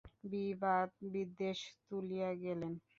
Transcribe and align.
বিবাদ 0.25 0.89
বিদ্বেষ 1.11 1.59
তুলিয়া 1.87 2.29
গেলেন। 2.43 2.71